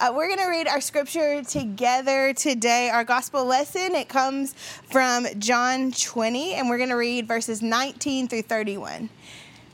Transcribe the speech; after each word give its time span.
Uh, 0.00 0.12
we're 0.14 0.28
going 0.28 0.38
to 0.38 0.46
read 0.46 0.68
our 0.68 0.80
scripture 0.80 1.42
together 1.42 2.32
today. 2.32 2.88
Our 2.88 3.02
gospel 3.02 3.44
lesson, 3.44 3.96
it 3.96 4.08
comes 4.08 4.54
from 4.84 5.26
John 5.40 5.90
20, 5.90 6.54
and 6.54 6.68
we're 6.68 6.76
going 6.76 6.90
to 6.90 6.94
read 6.94 7.26
verses 7.26 7.62
19 7.62 8.28
through 8.28 8.42
31. 8.42 9.08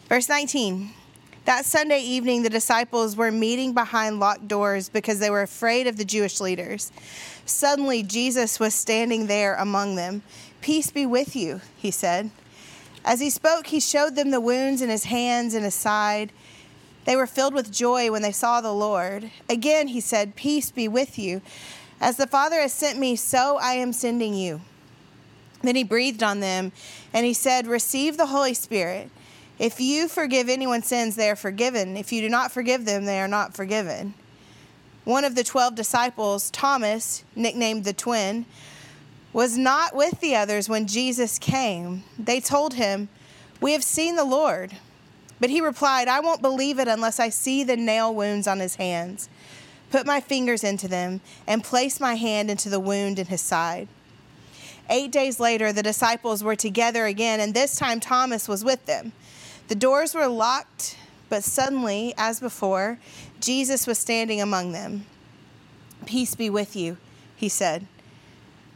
Verse 0.08 0.26
19. 0.30 0.88
That 1.44 1.66
Sunday 1.66 2.00
evening, 2.00 2.42
the 2.42 2.48
disciples 2.48 3.16
were 3.16 3.30
meeting 3.30 3.74
behind 3.74 4.18
locked 4.18 4.48
doors 4.48 4.88
because 4.88 5.18
they 5.18 5.28
were 5.28 5.42
afraid 5.42 5.86
of 5.86 5.98
the 5.98 6.06
Jewish 6.06 6.40
leaders. 6.40 6.90
Suddenly, 7.44 8.02
Jesus 8.02 8.58
was 8.58 8.74
standing 8.74 9.26
there 9.26 9.56
among 9.56 9.96
them. 9.96 10.22
Peace 10.62 10.90
be 10.90 11.04
with 11.04 11.36
you, 11.36 11.60
he 11.76 11.90
said. 11.90 12.30
As 13.04 13.20
he 13.20 13.28
spoke, 13.28 13.66
he 13.66 13.78
showed 13.78 14.16
them 14.16 14.30
the 14.30 14.40
wounds 14.40 14.80
in 14.80 14.88
his 14.88 15.04
hands 15.04 15.52
and 15.52 15.66
his 15.66 15.74
side. 15.74 16.32
They 17.04 17.16
were 17.16 17.26
filled 17.26 17.54
with 17.54 17.72
joy 17.72 18.10
when 18.10 18.22
they 18.22 18.32
saw 18.32 18.60
the 18.60 18.72
Lord. 18.72 19.30
Again, 19.48 19.88
he 19.88 20.00
said, 20.00 20.36
Peace 20.36 20.70
be 20.70 20.88
with 20.88 21.18
you. 21.18 21.42
As 22.00 22.16
the 22.16 22.26
Father 22.26 22.60
has 22.60 22.72
sent 22.72 22.98
me, 22.98 23.16
so 23.16 23.58
I 23.58 23.74
am 23.74 23.92
sending 23.92 24.34
you. 24.34 24.60
Then 25.62 25.76
he 25.76 25.84
breathed 25.84 26.22
on 26.22 26.40
them 26.40 26.72
and 27.12 27.24
he 27.24 27.32
said, 27.32 27.66
Receive 27.66 28.16
the 28.16 28.26
Holy 28.26 28.54
Spirit. 28.54 29.10
If 29.58 29.80
you 29.80 30.08
forgive 30.08 30.48
anyone's 30.48 30.86
sins, 30.86 31.16
they 31.16 31.30
are 31.30 31.36
forgiven. 31.36 31.96
If 31.96 32.12
you 32.12 32.20
do 32.20 32.28
not 32.28 32.52
forgive 32.52 32.84
them, 32.84 33.04
they 33.04 33.20
are 33.20 33.28
not 33.28 33.54
forgiven. 33.54 34.14
One 35.04 35.24
of 35.24 35.34
the 35.34 35.44
twelve 35.44 35.74
disciples, 35.74 36.50
Thomas, 36.50 37.24
nicknamed 37.36 37.84
the 37.84 37.92
twin, 37.92 38.46
was 39.32 39.56
not 39.56 39.94
with 39.94 40.20
the 40.20 40.34
others 40.34 40.68
when 40.68 40.86
Jesus 40.86 41.38
came. 41.38 42.04
They 42.18 42.40
told 42.40 42.74
him, 42.74 43.08
We 43.60 43.72
have 43.72 43.84
seen 43.84 44.16
the 44.16 44.24
Lord. 44.24 44.76
But 45.44 45.50
he 45.50 45.60
replied, 45.60 46.08
I 46.08 46.20
won't 46.20 46.40
believe 46.40 46.78
it 46.78 46.88
unless 46.88 47.20
I 47.20 47.28
see 47.28 47.64
the 47.64 47.76
nail 47.76 48.14
wounds 48.14 48.46
on 48.46 48.60
his 48.60 48.76
hands, 48.76 49.28
put 49.90 50.06
my 50.06 50.18
fingers 50.18 50.64
into 50.64 50.88
them, 50.88 51.20
and 51.46 51.62
place 51.62 52.00
my 52.00 52.14
hand 52.14 52.50
into 52.50 52.70
the 52.70 52.80
wound 52.80 53.18
in 53.18 53.26
his 53.26 53.42
side. 53.42 53.88
Eight 54.88 55.12
days 55.12 55.38
later, 55.38 55.70
the 55.70 55.82
disciples 55.82 56.42
were 56.42 56.56
together 56.56 57.04
again, 57.04 57.40
and 57.40 57.52
this 57.52 57.76
time 57.76 58.00
Thomas 58.00 58.48
was 58.48 58.64
with 58.64 58.86
them. 58.86 59.12
The 59.68 59.74
doors 59.74 60.14
were 60.14 60.28
locked, 60.28 60.96
but 61.28 61.44
suddenly, 61.44 62.14
as 62.16 62.40
before, 62.40 62.98
Jesus 63.38 63.86
was 63.86 63.98
standing 63.98 64.40
among 64.40 64.72
them. 64.72 65.04
Peace 66.06 66.34
be 66.34 66.48
with 66.48 66.74
you, 66.74 66.96
he 67.36 67.50
said. 67.50 67.86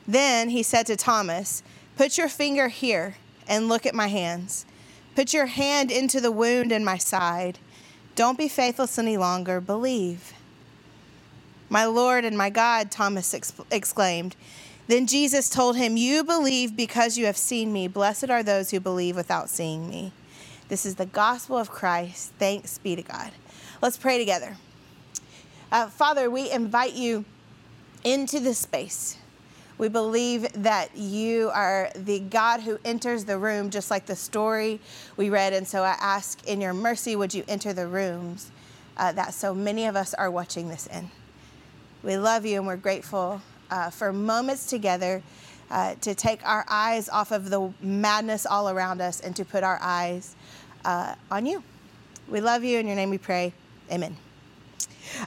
Then 0.06 0.50
he 0.50 0.62
said 0.62 0.84
to 0.88 0.96
Thomas, 0.96 1.62
Put 1.96 2.18
your 2.18 2.28
finger 2.28 2.68
here 2.68 3.16
and 3.48 3.70
look 3.70 3.86
at 3.86 3.94
my 3.94 4.08
hands. 4.08 4.66
Put 5.18 5.34
your 5.34 5.46
hand 5.46 5.90
into 5.90 6.20
the 6.20 6.30
wound 6.30 6.70
in 6.70 6.84
my 6.84 6.96
side. 6.96 7.58
Don't 8.14 8.38
be 8.38 8.46
faithless 8.46 9.00
any 9.00 9.16
longer. 9.16 9.60
Believe. 9.60 10.32
My 11.68 11.86
Lord 11.86 12.24
and 12.24 12.38
my 12.38 12.50
God, 12.50 12.92
Thomas 12.92 13.34
exclaimed. 13.72 14.36
Then 14.86 15.08
Jesus 15.08 15.50
told 15.50 15.76
him, 15.76 15.96
You 15.96 16.22
believe 16.22 16.76
because 16.76 17.18
you 17.18 17.26
have 17.26 17.36
seen 17.36 17.72
me. 17.72 17.88
Blessed 17.88 18.30
are 18.30 18.44
those 18.44 18.70
who 18.70 18.78
believe 18.78 19.16
without 19.16 19.50
seeing 19.50 19.90
me. 19.90 20.12
This 20.68 20.86
is 20.86 20.94
the 20.94 21.06
gospel 21.06 21.58
of 21.58 21.68
Christ. 21.68 22.32
Thanks 22.38 22.78
be 22.78 22.94
to 22.94 23.02
God. 23.02 23.32
Let's 23.82 23.96
pray 23.96 24.18
together. 24.18 24.56
Uh, 25.72 25.88
Father, 25.88 26.30
we 26.30 26.48
invite 26.48 26.94
you 26.94 27.24
into 28.04 28.38
this 28.38 28.60
space. 28.60 29.18
We 29.78 29.88
believe 29.88 30.52
that 30.62 30.96
you 30.96 31.50
are 31.54 31.90
the 31.94 32.18
God 32.18 32.60
who 32.60 32.78
enters 32.84 33.24
the 33.24 33.38
room, 33.38 33.70
just 33.70 33.90
like 33.90 34.06
the 34.06 34.16
story 34.16 34.80
we 35.16 35.30
read. 35.30 35.52
And 35.52 35.66
so 35.66 35.82
I 35.82 35.96
ask, 36.00 36.44
in 36.46 36.60
your 36.60 36.74
mercy, 36.74 37.14
would 37.14 37.32
you 37.32 37.44
enter 37.46 37.72
the 37.72 37.86
rooms 37.86 38.50
uh, 38.96 39.12
that 39.12 39.34
so 39.34 39.54
many 39.54 39.86
of 39.86 39.94
us 39.94 40.14
are 40.14 40.30
watching 40.30 40.68
this 40.68 40.88
in? 40.88 41.10
We 42.02 42.16
love 42.16 42.44
you 42.44 42.58
and 42.58 42.66
we're 42.66 42.76
grateful 42.76 43.40
uh, 43.70 43.90
for 43.90 44.12
moments 44.12 44.66
together 44.66 45.22
uh, 45.70 45.94
to 46.00 46.14
take 46.14 46.44
our 46.46 46.64
eyes 46.68 47.08
off 47.08 47.30
of 47.30 47.50
the 47.50 47.72
madness 47.80 48.46
all 48.46 48.68
around 48.68 49.00
us 49.00 49.20
and 49.20 49.36
to 49.36 49.44
put 49.44 49.62
our 49.62 49.78
eyes 49.80 50.34
uh, 50.84 51.14
on 51.30 51.46
you. 51.46 51.62
We 52.28 52.40
love 52.40 52.64
you. 52.64 52.78
In 52.78 52.86
your 52.86 52.96
name 52.96 53.10
we 53.10 53.18
pray. 53.18 53.52
Amen. 53.90 54.16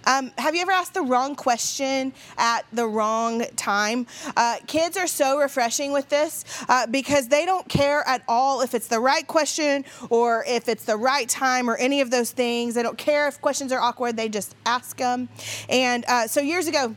Um, 0.06 0.31
have 0.38 0.56
you 0.56 0.62
ever 0.62 0.72
asked 0.72 0.94
the 0.94 1.02
wrong 1.02 1.36
question 1.36 2.14
at 2.38 2.66
the 2.74 2.88
wrong 2.88 3.46
time? 3.56 4.08
Uh, 4.36 4.58
kids 4.68 4.97
are 4.97 5.08
so 5.08 5.40
refreshing 5.40 5.92
with 5.92 6.09
this 6.09 6.46
uh, 6.69 6.88
because 6.88 7.28
they 7.28 7.46
don't 7.46 7.68
care 7.68 8.08
at 8.08 8.24
all 8.28 8.62
if 8.62 8.74
it's 8.74 8.88
the 8.88 9.00
right 9.00 9.25
question 9.28 9.86
or 10.09 10.44
if 10.47 10.68
it's 10.68 10.86
the 10.86 10.97
right 10.97 11.28
time 11.30 11.70
or 11.70 11.75
any 11.78 12.02
of 12.02 12.12
those 12.12 12.31
things. 12.31 12.75
They 12.75 12.84
don't 12.84 12.97
care 12.97 13.28
if 13.28 13.41
questions 13.41 13.72
are 13.72 13.80
awkward, 13.80 14.18
they 14.18 14.30
just 14.30 14.56
ask 14.66 14.97
them. 14.97 15.30
And 15.70 16.06
uh, 16.08 16.28
so 16.28 16.41
years 16.41 16.68
ago, 16.68 16.96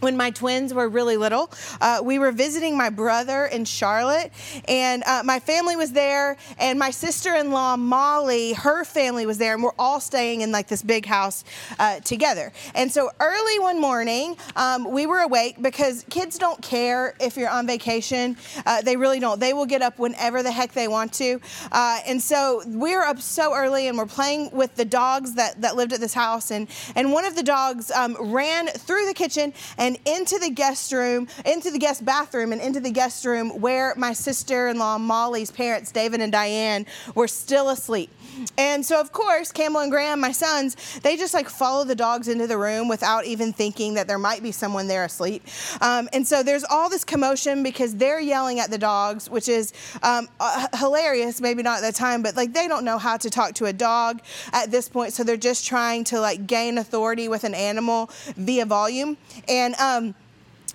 when 0.00 0.16
my 0.16 0.30
twins 0.30 0.74
were 0.74 0.88
really 0.88 1.16
little, 1.16 1.50
uh, 1.80 2.00
we 2.02 2.18
were 2.18 2.32
visiting 2.32 2.76
my 2.76 2.90
brother 2.90 3.46
in 3.46 3.64
Charlotte, 3.64 4.32
and 4.66 5.02
uh, 5.04 5.22
my 5.24 5.38
family 5.38 5.76
was 5.76 5.92
there, 5.92 6.36
and 6.58 6.78
my 6.78 6.90
sister 6.90 7.34
in 7.34 7.50
law, 7.50 7.76
Molly, 7.76 8.54
her 8.54 8.84
family 8.84 9.26
was 9.26 9.38
there, 9.38 9.54
and 9.54 9.62
we're 9.62 9.70
all 9.78 10.00
staying 10.00 10.40
in 10.40 10.50
like 10.52 10.68
this 10.68 10.82
big 10.82 11.06
house 11.06 11.44
uh, 11.78 12.00
together. 12.00 12.52
And 12.74 12.90
so 12.90 13.10
early 13.20 13.58
one 13.58 13.80
morning, 13.80 14.36
um, 14.56 14.90
we 14.90 15.06
were 15.06 15.20
awake 15.20 15.60
because 15.60 16.04
kids 16.10 16.38
don't 16.38 16.60
care 16.62 17.14
if 17.20 17.36
you're 17.36 17.50
on 17.50 17.66
vacation. 17.66 18.36
Uh, 18.66 18.82
they 18.82 18.96
really 18.96 19.20
don't. 19.20 19.38
They 19.38 19.52
will 19.52 19.66
get 19.66 19.82
up 19.82 19.98
whenever 19.98 20.42
the 20.42 20.52
heck 20.52 20.72
they 20.72 20.88
want 20.88 21.12
to. 21.14 21.40
Uh, 21.70 22.00
and 22.06 22.20
so 22.20 22.62
we 22.66 22.96
were 22.96 23.02
up 23.02 23.20
so 23.20 23.54
early, 23.54 23.88
and 23.88 23.98
we're 23.98 24.06
playing 24.06 24.50
with 24.52 24.74
the 24.76 24.84
dogs 24.84 25.34
that, 25.34 25.60
that 25.60 25.76
lived 25.76 25.92
at 25.92 26.00
this 26.00 26.14
house, 26.14 26.50
and, 26.50 26.68
and 26.96 27.12
one 27.12 27.24
of 27.24 27.36
the 27.36 27.42
dogs 27.42 27.90
um, 27.90 28.16
ran 28.18 28.66
through 28.68 29.06
the 29.06 29.14
kitchen 29.14 29.52
and 29.78 29.89
and 29.90 29.98
into 30.06 30.38
the 30.38 30.50
guest 30.50 30.92
room, 30.92 31.26
into 31.44 31.72
the 31.72 31.78
guest 31.78 32.04
bathroom, 32.04 32.52
and 32.52 32.60
into 32.60 32.78
the 32.78 32.92
guest 32.92 33.24
room 33.24 33.60
where 33.60 33.92
my 33.96 34.12
sister 34.12 34.68
in 34.68 34.78
law 34.78 34.98
Molly's 34.98 35.50
parents, 35.50 35.90
David 35.90 36.20
and 36.20 36.30
Diane, 36.30 36.86
were 37.16 37.26
still 37.26 37.70
asleep. 37.70 38.08
And 38.56 38.86
so, 38.86 39.00
of 39.00 39.12
course, 39.12 39.50
Campbell 39.50 39.80
and 39.80 39.90
Graham, 39.90 40.20
my 40.20 40.30
sons, 40.30 41.00
they 41.00 41.16
just 41.16 41.34
like 41.34 41.48
follow 41.48 41.84
the 41.84 41.96
dogs 41.96 42.28
into 42.28 42.46
the 42.46 42.56
room 42.56 42.86
without 42.88 43.24
even 43.24 43.52
thinking 43.52 43.94
that 43.94 44.06
there 44.06 44.18
might 44.18 44.42
be 44.42 44.52
someone 44.52 44.86
there 44.86 45.04
asleep. 45.04 45.42
Um, 45.80 46.08
and 46.12 46.26
so 46.26 46.44
there's 46.44 46.64
all 46.64 46.88
this 46.88 47.04
commotion 47.04 47.64
because 47.64 47.96
they're 47.96 48.20
yelling 48.20 48.60
at 48.60 48.70
the 48.70 48.78
dogs, 48.78 49.28
which 49.28 49.48
is 49.48 49.72
um, 50.04 50.28
uh, 50.38 50.68
hilarious, 50.78 51.40
maybe 51.40 51.62
not 51.62 51.82
at 51.82 51.92
the 51.92 51.98
time, 51.98 52.22
but 52.22 52.36
like 52.36 52.52
they 52.52 52.68
don't 52.68 52.84
know 52.84 52.98
how 52.98 53.16
to 53.16 53.28
talk 53.28 53.54
to 53.54 53.66
a 53.66 53.72
dog 53.72 54.20
at 54.52 54.70
this 54.70 54.88
point. 54.88 55.12
So 55.12 55.24
they're 55.24 55.36
just 55.36 55.66
trying 55.66 56.04
to 56.04 56.20
like 56.20 56.46
gain 56.46 56.78
authority 56.78 57.28
with 57.28 57.42
an 57.42 57.54
animal 57.54 58.10
via 58.36 58.66
volume. 58.66 59.16
And 59.48 59.74
um, 59.80 60.14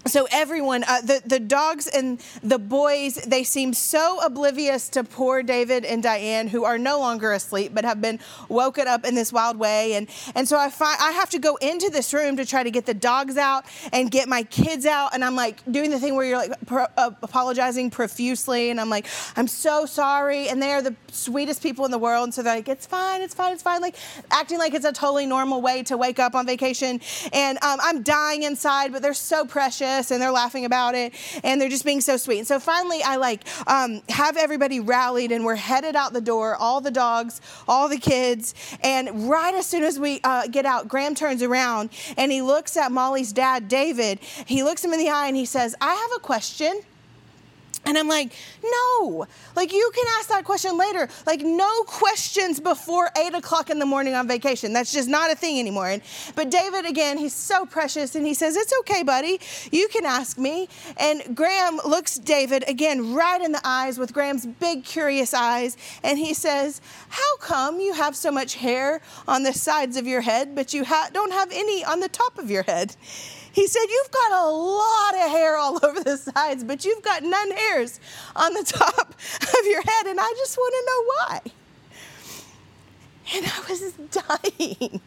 so 0.07 0.27
everyone 0.31 0.83
uh, 0.83 1.01
the, 1.01 1.21
the 1.25 1.39
dogs 1.39 1.88
and 1.88 2.21
the 2.43 2.59
boys 2.59 3.16
they 3.27 3.43
seem 3.43 3.73
so 3.73 4.19
oblivious 4.23 4.89
to 4.89 5.03
poor 5.03 5.43
david 5.43 5.83
and 5.85 6.03
diane 6.03 6.47
who 6.47 6.63
are 6.63 6.77
no 6.77 6.99
longer 6.99 7.33
asleep 7.33 7.71
but 7.73 7.83
have 7.85 8.01
been 8.01 8.19
woken 8.49 8.88
up 8.88 9.05
in 9.05 9.15
this 9.15 9.31
wild 9.31 9.57
way. 9.57 9.94
And, 9.94 10.07
and 10.33 10.47
so 10.47 10.57
I, 10.57 10.69
find, 10.69 10.97
I 10.99 11.11
have 11.11 11.29
to 11.31 11.39
go 11.39 11.55
into 11.57 11.89
this 11.89 12.13
room 12.13 12.38
to 12.38 12.45
try 12.45 12.63
to 12.63 12.71
get 12.71 12.85
the 12.85 12.94
dogs 12.94 13.38
out 13.38 13.65
and 13.91 14.09
get 14.09 14.27
my 14.27 14.44
kids 14.44 14.85
out. 14.85 15.13
And 15.13 15.23
i'm 15.23 15.35
like 15.35 15.61
doing 15.71 15.89
the 15.89 15.99
thing 15.99 16.15
where 16.15 16.25
you're 16.25 16.38
like 16.38 16.53
pro, 16.65 16.85
uh, 16.97 17.11
apologizing 17.21 17.89
profusely. 17.91 18.69
And 18.69 18.79
i'm 18.79 18.89
like 18.89 19.05
i'm 19.35 19.47
so 19.47 19.85
sorry. 19.85 20.49
And 20.49 20.61
they 20.61 20.71
are 20.71 20.81
the 20.81 20.95
sweetest 21.11 21.61
people 21.61 21.85
in 21.85 21.91
the 21.91 21.97
world. 21.97 22.25
And 22.25 22.33
so 22.33 22.44
they're 22.44 22.55
like 22.55 22.69
it's 22.69 22.85
fine 22.85 23.21
it's 23.21 23.33
fine 23.33 23.53
it's 23.53 23.63
fine. 23.63 23.81
Like 23.81 23.95
acting 24.31 24.57
like 24.57 24.73
it's 24.73 24.85
a 24.85 24.94
totally 24.94 25.25
normal 25.25 25.61
way 25.61 25.83
to 25.83 25.97
wake 25.97 26.19
up 26.19 26.35
on 26.35 26.45
vacation. 26.45 27.01
And 27.33 27.57
um, 27.63 27.79
i'm 27.81 28.01
dying 28.01 28.44
inside 28.44 28.91
but 28.91 29.01
they're 29.01 29.13
so 29.13 29.45
precious 29.45 29.94
and 30.11 30.22
they're 30.22 30.31
laughing 30.31 30.66
about 30.66 30.95
it 30.95 31.13
and 31.44 31.59
they're 31.59 31.69
just 31.69 31.85
being 31.85 32.01
so 32.01 32.17
sweet. 32.17 32.39
And 32.39 32.47
so 32.47 32.59
finally, 32.59 33.01
I 33.03 33.16
like 33.16 33.41
um, 33.67 34.01
have 34.09 34.38
everybody 34.38 34.79
rallied 34.79 35.31
and 35.31 35.45
we're 35.45 35.56
headed 35.56 35.95
out 35.95 36.13
the 36.13 36.22
door, 36.22 36.56
all 36.56 36.81
the 36.81 36.91
dogs, 36.91 37.41
all 37.67 37.88
the 37.88 37.97
kids. 37.97 38.53
And 38.81 39.29
right 39.29 39.53
as 39.56 39.66
soon 39.66 39.83
as 39.83 40.00
we 40.00 40.19
uh, 40.23 40.47
get 40.47 40.66
out, 40.66 40.88
Graham 40.88 41.16
turns 41.16 41.41
around 41.41 41.89
and 42.17 42.31
he 42.31 42.41
looks 42.41 42.77
at 42.77 42.92
Molly's 42.92 43.31
dad, 43.31 43.68
David. 43.68 44.19
He 44.19 44.63
looks 44.63 44.83
him 44.83 44.94
in 44.94 45.00
the 45.00 45.09
eye 45.09 45.27
and 45.27 45.36
he 45.36 45.45
says, 45.45 45.75
I 45.81 45.94
have 45.94 46.12
a 46.15 46.19
question. 46.19 46.81
And 47.85 47.97
I'm 47.97 48.07
like, 48.07 48.31
no, 48.63 49.27
like 49.55 49.71
you 49.71 49.91
can 49.93 50.05
ask 50.17 50.29
that 50.29 50.43
question 50.43 50.77
later. 50.77 51.07
Like, 51.27 51.41
no 51.41 51.83
questions 51.83 52.59
before 52.59 53.09
eight 53.17 53.35
o'clock 53.35 53.69
in 53.69 53.77
the 53.79 53.85
morning 53.85 54.15
on 54.15 54.27
vacation. 54.27 54.73
That's 54.73 54.91
just 54.91 55.07
not 55.07 55.31
a 55.31 55.35
thing 55.35 55.59
anymore. 55.59 55.89
And, 55.89 56.01
but 56.35 56.49
David, 56.49 56.85
again, 56.85 57.17
he's 57.17 57.33
so 57.33 57.65
precious 57.65 58.15
and 58.15 58.25
he 58.25 58.33
says, 58.33 58.55
It's 58.55 58.73
okay, 58.81 59.03
buddy. 59.03 59.39
You 59.71 59.87
can 59.89 60.05
ask 60.05 60.37
me. 60.37 60.67
And 60.97 61.35
Graham 61.35 61.79
looks 61.85 62.15
David 62.15 62.67
again 62.67 63.13
right 63.13 63.41
in 63.41 63.51
the 63.51 63.61
eyes 63.63 63.99
with 63.99 64.13
Graham's 64.13 64.45
big, 64.45 64.83
curious 64.83 65.33
eyes. 65.33 65.77
And 66.03 66.17
he 66.17 66.33
says, 66.33 66.81
How 67.09 67.37
come 67.37 67.79
you 67.79 67.93
have 67.93 68.15
so 68.15 68.31
much 68.31 68.55
hair 68.55 69.01
on 69.27 69.43
the 69.43 69.53
sides 69.53 69.95
of 69.97 70.07
your 70.07 70.21
head, 70.21 70.55
but 70.55 70.73
you 70.73 70.85
ha- 70.85 71.09
don't 71.13 71.31
have 71.31 71.49
any 71.51 71.83
on 71.85 71.99
the 71.99 72.09
top 72.09 72.39
of 72.39 72.49
your 72.49 72.63
head? 72.63 72.95
He 73.56 73.68
said, 73.68 73.86
You've 73.90 74.12
got 74.12 74.31
a 74.34 74.50
lot 74.50 75.16
of 75.16 75.31
hair 75.31 75.56
all 75.56 75.80
over 75.84 76.02
the 76.04 76.18
sides, 76.18 76.66
but 76.66 76.84
you've 76.84 77.02
got 77.02 77.24
none 77.24 77.52
hairs 77.52 78.02
on 78.36 78.54
the 78.54 78.63
top 78.68 79.10
of 79.10 79.66
your 79.66 79.81
head, 79.81 80.07
and 80.07 80.19
I 80.19 80.34
just 80.38 80.57
want 80.57 80.75
to 80.75 80.86
know 80.92 81.04
why. 81.16 81.42
And 83.34 83.46
I 83.48 83.60
was 83.69 83.94
dying. 84.92 85.02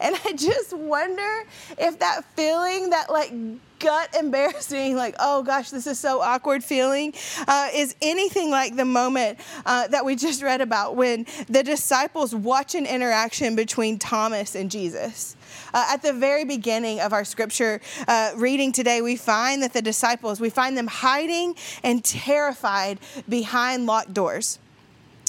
And 0.00 0.16
I 0.24 0.32
just 0.32 0.72
wonder 0.72 1.44
if 1.78 1.98
that 1.98 2.24
feeling, 2.36 2.90
that 2.90 3.10
like 3.10 3.32
gut 3.78 4.14
embarrassing, 4.18 4.96
like, 4.96 5.14
oh 5.18 5.42
gosh, 5.42 5.70
this 5.70 5.86
is 5.86 5.98
so 5.98 6.20
awkward 6.20 6.64
feeling, 6.64 7.12
uh, 7.46 7.68
is 7.74 7.94
anything 8.00 8.50
like 8.50 8.76
the 8.76 8.84
moment 8.84 9.38
uh, 9.66 9.86
that 9.88 10.04
we 10.04 10.16
just 10.16 10.42
read 10.42 10.60
about 10.60 10.96
when 10.96 11.26
the 11.48 11.62
disciples 11.62 12.34
watch 12.34 12.74
an 12.74 12.86
interaction 12.86 13.54
between 13.54 13.98
Thomas 13.98 14.54
and 14.54 14.70
Jesus. 14.70 15.36
Uh, 15.72 15.86
at 15.90 16.02
the 16.02 16.12
very 16.12 16.44
beginning 16.44 17.00
of 17.00 17.12
our 17.12 17.24
scripture 17.24 17.80
uh, 18.08 18.32
reading 18.36 18.72
today, 18.72 19.02
we 19.02 19.16
find 19.16 19.62
that 19.62 19.72
the 19.72 19.82
disciples, 19.82 20.40
we 20.40 20.50
find 20.50 20.78
them 20.78 20.86
hiding 20.86 21.54
and 21.82 22.04
terrified 22.04 22.98
behind 23.28 23.86
locked 23.86 24.14
doors. 24.14 24.58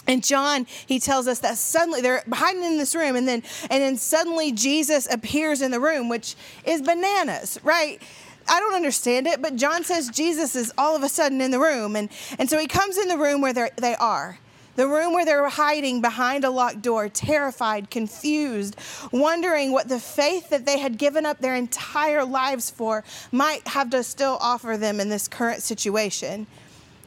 And 0.08 0.24
John, 0.24 0.68
he 0.86 1.00
tells 1.00 1.28
us 1.28 1.40
that 1.40 1.58
suddenly 1.58 2.02
they're 2.02 2.24
hiding 2.32 2.64
in 2.64 2.78
this 2.78 2.96
room, 2.96 3.16
and 3.16 3.28
then 3.28 3.44
and 3.70 3.82
then 3.82 3.98
suddenly 3.98 4.52
Jesus 4.52 5.08
appears 5.12 5.62
in 5.62 5.72
the 5.72 5.80
room, 5.80 6.10
which 6.10 6.36
is 6.66 6.82
bananas, 6.82 7.60
right? 7.64 8.02
I 8.48 8.60
don't 8.60 8.76
understand 8.76 9.26
it, 9.26 9.42
but 9.42 9.56
John 9.56 9.84
says 9.84 10.10
Jesus 10.10 10.56
is 10.56 10.72
all 10.78 10.96
of 10.96 11.02
a 11.02 11.10
sudden 11.10 11.42
in 11.42 11.52
the 11.52 11.60
room, 11.60 11.96
and 11.96 12.10
and 12.38 12.50
so 12.50 12.60
he 12.60 12.68
comes 12.68 12.98
in 12.98 13.08
the 13.08 13.18
room 13.18 13.42
where 13.42 13.54
they 13.54 13.96
are. 13.96 14.40
The 14.76 14.88
room 14.88 15.14
where 15.14 15.24
they're 15.24 15.48
hiding 15.48 16.02
behind 16.02 16.44
a 16.44 16.50
locked 16.50 16.82
door, 16.82 17.08
terrified, 17.08 17.90
confused, 17.90 18.76
wondering 19.12 19.72
what 19.72 19.88
the 19.88 20.02
faith 20.02 20.50
that 20.50 20.66
they 20.66 20.80
had 20.80 20.98
given 20.98 21.26
up 21.26 21.40
their 21.40 21.56
entire 21.56 22.26
lives 22.26 22.70
for 22.70 23.06
might 23.32 23.66
have 23.70 23.90
to 23.92 24.04
still 24.04 24.38
offer 24.42 24.76
them 24.76 25.00
in 25.00 25.08
this 25.08 25.30
current 25.30 25.64
situation. 25.64 26.46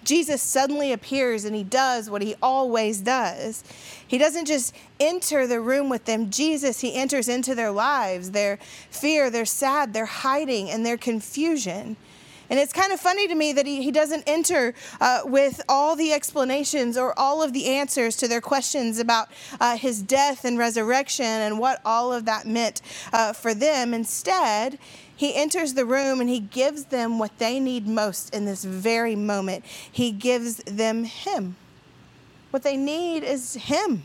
Jesus 0.09 0.41
suddenly 0.41 0.91
appears 0.91 1.45
and 1.45 1.55
he 1.55 1.63
does 1.63 2.09
what 2.09 2.23
he 2.23 2.35
always 2.41 3.03
does. 3.03 3.63
He 4.07 4.17
doesn't 4.17 4.47
just 4.47 4.75
enter 4.99 5.47
the 5.47 5.61
room 5.61 5.91
with 5.91 6.07
them. 6.07 6.31
Jesus, 6.31 6.81
he 6.81 6.95
enters 6.95 7.29
into 7.29 7.55
their 7.55 7.71
lives, 7.71 8.31
their 8.31 8.59
fear, 8.89 9.29
their 9.29 9.45
sad, 9.45 9.93
their 9.93 10.07
hiding, 10.07 10.71
and 10.71 10.87
their 10.87 10.97
confusion. 10.97 11.99
And 12.51 12.59
it's 12.59 12.73
kind 12.73 12.93
of 12.93 13.01
funny 13.01 13.29
to 13.29 13.35
me 13.35 13.53
that 13.53 13.67
he, 13.67 13.83
he 13.83 13.91
doesn't 13.91 14.25
enter 14.27 14.75
uh, 15.01 15.21
with 15.25 15.61
all 15.69 15.97
the 15.97 16.13
explanations 16.13 16.97
or 16.97 17.19
all 17.19 17.43
of 17.43 17.53
the 17.53 17.67
answers 17.67 18.17
to 18.17 18.29
their 18.29 18.41
questions 18.41 18.99
about 18.99 19.29
uh, 19.61 19.77
his 19.77 20.03
death 20.03 20.45
and 20.45 20.59
resurrection 20.59 21.27
and 21.27 21.59
what 21.59 21.81
all 21.85 22.13
of 22.13 22.25
that 22.25 22.47
meant 22.47 22.81
uh, 23.13 23.33
for 23.33 23.55
them. 23.55 23.93
Instead, 23.93 24.79
he 25.15 25.35
enters 25.35 25.75
the 25.75 25.85
room 25.85 26.21
and 26.21 26.31
he 26.31 26.41
gives 26.41 26.87
them 26.87 27.19
what 27.19 27.37
they 27.39 27.59
need 27.61 27.87
most 27.87 28.35
in 28.35 28.45
this 28.45 28.65
very 28.65 29.17
moment. 29.17 29.65
He 29.65 30.13
gives 30.13 30.57
them 30.59 31.05
him. 31.05 31.57
What 32.51 32.63
they 32.63 32.77
need 32.77 33.25
is 33.25 33.55
him. 33.55 34.05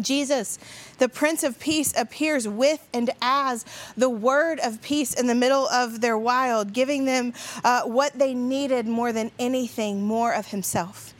Jesus, 0.00 0.58
the 0.98 1.08
Prince 1.08 1.42
of 1.42 1.58
Peace, 1.58 1.92
appears 1.96 2.46
with 2.46 2.86
and 2.92 3.10
as 3.20 3.64
the 3.96 4.10
word 4.10 4.60
of 4.60 4.80
peace 4.82 5.14
in 5.14 5.26
the 5.26 5.34
middle 5.34 5.68
of 5.68 6.00
their 6.00 6.18
wild, 6.18 6.72
giving 6.72 7.04
them 7.04 7.32
uh, 7.64 7.82
what 7.82 8.18
they 8.18 8.34
needed 8.34 8.86
more 8.86 9.12
than 9.12 9.30
anything 9.38 10.04
more 10.04 10.32
of 10.32 10.46
himself. 10.46 11.14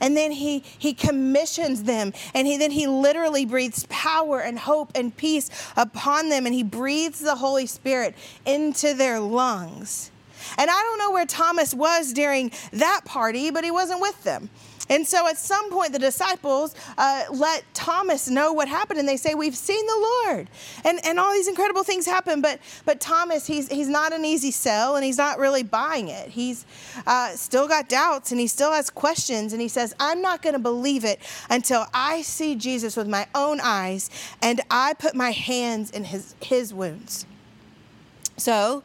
And 0.00 0.16
then 0.16 0.30
he, 0.30 0.60
he 0.60 0.94
commissions 0.94 1.82
them, 1.82 2.12
and 2.34 2.46
he, 2.46 2.56
then 2.56 2.70
he 2.70 2.86
literally 2.86 3.44
breathes 3.44 3.86
power 3.88 4.40
and 4.40 4.58
hope 4.58 4.92
and 4.94 5.16
peace 5.16 5.50
upon 5.76 6.28
them, 6.28 6.46
and 6.46 6.54
he 6.54 6.62
breathes 6.62 7.20
the 7.20 7.36
Holy 7.36 7.66
Spirit 7.66 8.14
into 8.46 8.94
their 8.94 9.18
lungs. 9.18 10.10
And 10.56 10.70
I 10.70 10.82
don't 10.82 10.98
know 10.98 11.10
where 11.10 11.26
Thomas 11.26 11.74
was 11.74 12.12
during 12.12 12.52
that 12.72 13.02
party, 13.04 13.50
but 13.50 13.64
he 13.64 13.70
wasn't 13.70 14.00
with 14.00 14.22
them. 14.22 14.50
And 14.90 15.06
so 15.06 15.28
at 15.28 15.38
some 15.38 15.70
point, 15.70 15.92
the 15.92 15.98
disciples 15.98 16.74
uh, 16.96 17.24
let 17.30 17.62
Thomas 17.74 18.28
know 18.28 18.52
what 18.52 18.68
happened, 18.68 18.98
and 18.98 19.08
they 19.08 19.16
say, 19.16 19.34
We've 19.34 19.56
seen 19.56 19.84
the 19.86 20.08
Lord. 20.26 20.48
And, 20.84 21.00
and 21.04 21.18
all 21.18 21.32
these 21.32 21.48
incredible 21.48 21.82
things 21.82 22.06
happen. 22.06 22.40
But, 22.40 22.60
but 22.84 23.00
Thomas, 23.00 23.46
he's, 23.46 23.68
he's 23.68 23.88
not 23.88 24.12
an 24.12 24.24
easy 24.24 24.50
sell, 24.50 24.96
and 24.96 25.04
he's 25.04 25.18
not 25.18 25.38
really 25.38 25.62
buying 25.62 26.08
it. 26.08 26.30
He's 26.30 26.64
uh, 27.06 27.30
still 27.30 27.68
got 27.68 27.88
doubts, 27.88 28.30
and 28.30 28.40
he 28.40 28.46
still 28.46 28.72
has 28.72 28.90
questions. 28.90 29.52
And 29.52 29.60
he 29.60 29.68
says, 29.68 29.94
I'm 30.00 30.22
not 30.22 30.42
going 30.42 30.54
to 30.54 30.60
believe 30.60 31.04
it 31.04 31.20
until 31.50 31.86
I 31.92 32.22
see 32.22 32.54
Jesus 32.54 32.96
with 32.96 33.08
my 33.08 33.26
own 33.34 33.60
eyes, 33.62 34.10
and 34.42 34.60
I 34.70 34.94
put 34.94 35.14
my 35.14 35.32
hands 35.32 35.90
in 35.90 36.04
his, 36.04 36.34
his 36.40 36.72
wounds. 36.72 37.26
So, 38.36 38.84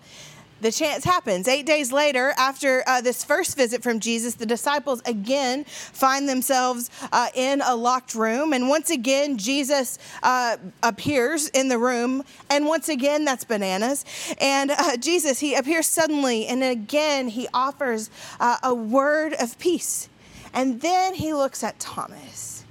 the 0.64 0.72
chance 0.72 1.04
happens. 1.04 1.48
Eight 1.48 1.66
days 1.66 1.92
later, 1.92 2.34
after 2.38 2.84
uh, 2.88 3.02
this 3.02 3.24
first 3.24 3.56
visit 3.56 3.84
from 3.84 4.00
Jesus, 4.00 4.36
the 4.36 4.46
disciples 4.46 5.02
again 5.06 5.66
find 5.66 6.28
themselves 6.28 6.90
uh, 7.12 7.28
in 7.36 7.62
a 7.62 7.76
locked 7.76 8.16
room. 8.16 8.54
And 8.54 8.70
once 8.70 8.90
again, 8.90 9.38
Jesus 9.38 10.00
uh, 10.24 10.58
appears 10.82 11.50
in 11.50 11.68
the 11.68 11.78
room. 11.78 12.24
And 12.50 12.66
once 12.66 12.90
again, 12.90 13.26
that's 13.26 13.44
bananas. 13.44 14.06
And 14.40 14.72
uh, 14.72 14.98
Jesus, 14.98 15.40
he 15.40 15.54
appears 15.54 15.88
suddenly. 15.88 16.48
And 16.48 16.64
again, 16.64 17.28
he 17.28 17.48
offers 17.54 18.10
uh, 18.40 18.58
a 18.64 18.74
word 18.74 19.34
of 19.40 19.60
peace. 19.60 20.10
And 20.54 20.82
then 20.82 21.16
he 21.16 21.34
looks 21.34 21.64
at 21.64 21.80
Thomas. 21.80 22.64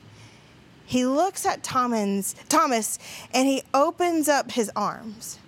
He 0.86 1.06
looks 1.06 1.46
at 1.46 1.62
Thomas, 1.62 2.34
Thomas 2.48 2.98
and 3.32 3.48
he 3.48 3.62
opens 3.72 4.28
up 4.28 4.50
his 4.50 4.70
arms. 4.76 5.38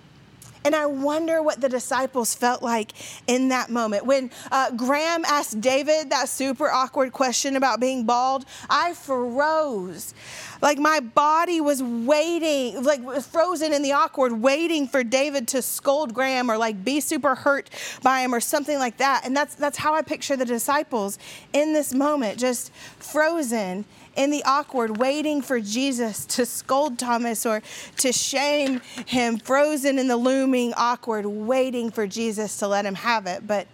And 0.65 0.75
I 0.75 0.87
wonder 0.87 1.43
what 1.43 1.61
the 1.61 1.69
disciples 1.69 2.33
felt 2.33 2.63
like 2.63 2.91
in 3.27 3.49
that 3.49 3.69
moment. 3.69 4.05
When 4.05 4.31
uh, 4.51 4.71
Graham 4.71 5.23
asked 5.25 5.61
David 5.61 6.09
that 6.09 6.27
super 6.27 6.69
awkward 6.71 7.13
question 7.13 7.55
about 7.55 7.79
being 7.79 8.03
bald, 8.03 8.45
I 8.67 8.93
froze. 8.93 10.15
Like 10.63 10.79
my 10.79 11.01
body 11.01 11.61
was 11.61 11.83
waiting, 11.83 12.81
like 12.81 13.05
frozen 13.21 13.73
in 13.73 13.83
the 13.83 13.91
awkward, 13.91 14.33
waiting 14.33 14.87
for 14.87 15.03
David 15.03 15.47
to 15.49 15.61
scold 15.61 16.15
Graham 16.15 16.49
or 16.49 16.57
like 16.57 16.83
be 16.83 16.99
super 16.99 17.35
hurt 17.35 17.69
by 18.01 18.21
him 18.21 18.33
or 18.33 18.39
something 18.39 18.79
like 18.79 18.97
that. 18.97 19.21
And 19.23 19.37
that's 19.37 19.53
that's 19.53 19.77
how 19.77 19.93
I 19.93 20.01
picture 20.01 20.35
the 20.35 20.45
disciples 20.45 21.19
in 21.53 21.73
this 21.73 21.93
moment, 21.93 22.39
just 22.39 22.73
frozen 22.97 23.85
in 24.15 24.31
the 24.31 24.43
awkward, 24.43 24.97
waiting 24.97 25.41
for 25.41 25.59
Jesus 25.59 26.25
to 26.25 26.45
scold 26.45 26.97
Thomas 26.97 27.45
or 27.45 27.61
to 27.97 28.11
shame 28.11 28.81
him, 29.05 29.37
frozen 29.37 29.99
in 29.99 30.07
the 30.07 30.17
looming 30.17 30.73
awkward, 30.75 31.25
waiting 31.25 31.91
for 31.91 32.07
Jesus 32.07 32.57
to 32.59 32.67
let 32.67 32.85
him 32.85 32.95
have 32.95 33.27
it. 33.27 33.45
But 33.45 33.67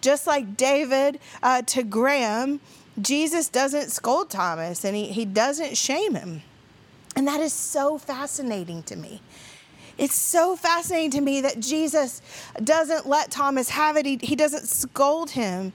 just 0.00 0.26
like 0.26 0.56
David 0.56 1.18
uh, 1.42 1.62
to 1.62 1.82
Graham, 1.82 2.60
Jesus 3.00 3.48
doesn't 3.48 3.90
scold 3.90 4.30
Thomas 4.30 4.84
and 4.84 4.94
he, 4.94 5.06
he 5.06 5.24
doesn't 5.24 5.76
shame 5.76 6.14
him. 6.14 6.42
And 7.16 7.26
that 7.28 7.40
is 7.40 7.52
so 7.52 7.98
fascinating 7.98 8.82
to 8.84 8.96
me. 8.96 9.20
It's 9.96 10.14
so 10.14 10.56
fascinating 10.56 11.12
to 11.12 11.20
me 11.20 11.40
that 11.42 11.60
Jesus 11.60 12.20
doesn't 12.62 13.06
let 13.06 13.30
Thomas 13.30 13.70
have 13.70 13.96
it, 13.96 14.06
he, 14.06 14.18
he 14.20 14.34
doesn't 14.34 14.66
scold 14.66 15.30
him. 15.30 15.72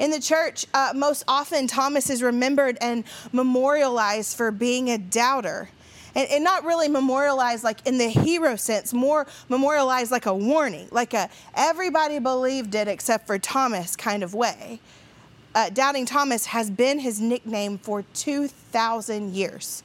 In 0.00 0.10
the 0.10 0.18
church, 0.18 0.64
uh, 0.72 0.94
most 0.96 1.24
often 1.28 1.66
Thomas 1.66 2.08
is 2.08 2.22
remembered 2.22 2.78
and 2.80 3.04
memorialized 3.32 4.34
for 4.34 4.50
being 4.50 4.88
a 4.88 4.96
doubter. 4.96 5.68
And, 6.14 6.26
and, 6.30 6.42
not 6.42 6.64
really 6.64 6.88
memorialized 6.88 7.62
like 7.62 7.86
in 7.86 7.98
the 7.98 8.08
hero 8.08 8.56
sense, 8.56 8.94
more 8.94 9.26
memorialized 9.50 10.10
like 10.10 10.24
a 10.24 10.34
warning, 10.34 10.88
like 10.90 11.12
a 11.12 11.28
everybody 11.54 12.18
believed 12.18 12.74
it 12.74 12.88
except 12.88 13.26
for 13.26 13.38
Thomas 13.38 13.94
kind 13.94 14.24
of 14.24 14.34
way. 14.34 14.80
Uh, 15.54 15.68
Doubting 15.68 16.06
Thomas 16.06 16.46
has 16.46 16.70
been 16.70 16.98
his 16.98 17.20
nickname 17.20 17.76
for 17.78 18.02
2,000 18.14 19.34
years. 19.34 19.84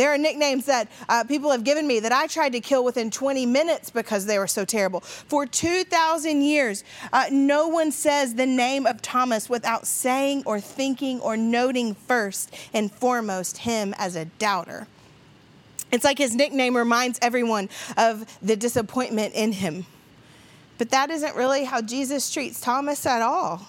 There 0.00 0.14
are 0.14 0.16
nicknames 0.16 0.64
that 0.64 0.88
uh, 1.10 1.24
people 1.24 1.50
have 1.50 1.62
given 1.62 1.86
me 1.86 2.00
that 2.00 2.10
I 2.10 2.26
tried 2.26 2.52
to 2.52 2.60
kill 2.60 2.82
within 2.82 3.10
20 3.10 3.44
minutes 3.44 3.90
because 3.90 4.24
they 4.24 4.38
were 4.38 4.46
so 4.46 4.64
terrible. 4.64 5.00
For 5.00 5.44
2,000 5.44 6.40
years, 6.40 6.84
uh, 7.12 7.26
no 7.30 7.68
one 7.68 7.92
says 7.92 8.34
the 8.34 8.46
name 8.46 8.86
of 8.86 9.02
Thomas 9.02 9.50
without 9.50 9.86
saying 9.86 10.44
or 10.46 10.58
thinking 10.58 11.20
or 11.20 11.36
noting 11.36 11.94
first 11.94 12.50
and 12.72 12.90
foremost 12.90 13.58
him 13.58 13.94
as 13.98 14.16
a 14.16 14.24
doubter. 14.24 14.86
It's 15.92 16.06
like 16.06 16.16
his 16.16 16.34
nickname 16.34 16.78
reminds 16.78 17.18
everyone 17.20 17.68
of 17.98 18.24
the 18.40 18.56
disappointment 18.56 19.34
in 19.34 19.52
him. 19.52 19.84
But 20.78 20.88
that 20.92 21.10
isn't 21.10 21.36
really 21.36 21.64
how 21.64 21.82
Jesus 21.82 22.32
treats 22.32 22.58
Thomas 22.58 23.04
at 23.04 23.20
all. 23.20 23.66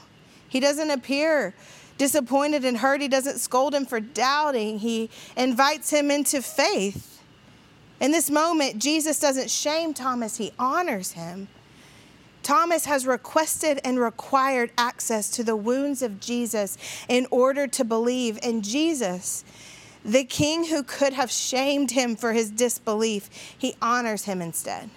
He 0.47 0.61
doesn't 0.61 0.91
appear 0.91 1.53
disappointed 2.01 2.65
and 2.65 2.77
hurt, 2.77 2.99
he 2.99 3.07
doesn't 3.07 3.37
scold 3.37 3.75
him 3.75 3.85
for 3.85 3.99
doubting. 3.99 4.79
He 4.79 5.11
invites 5.37 5.91
him 5.91 6.09
into 6.09 6.41
faith. 6.41 7.21
In 7.99 8.09
this 8.09 8.31
moment, 8.31 8.79
Jesus 8.79 9.19
doesn't 9.19 9.51
shame 9.51 9.93
Thomas, 9.93 10.37
he 10.37 10.51
honors 10.57 11.11
him. 11.11 11.47
Thomas 12.41 12.85
has 12.85 13.05
requested 13.05 13.79
and 13.83 13.99
required 13.99 14.71
access 14.79 15.29
to 15.29 15.43
the 15.43 15.55
wounds 15.55 16.01
of 16.01 16.19
Jesus 16.19 16.75
in 17.07 17.27
order 17.29 17.67
to 17.67 17.83
believe 17.83 18.39
in 18.41 18.63
Jesus. 18.63 19.45
The 20.03 20.23
king 20.23 20.65
who 20.65 20.81
could 20.81 21.13
have 21.13 21.29
shamed 21.29 21.91
him 21.91 22.15
for 22.15 22.33
his 22.33 22.49
disbelief, 22.49 23.29
he 23.55 23.75
honors 23.79 24.23
him 24.23 24.41
instead. 24.41 24.89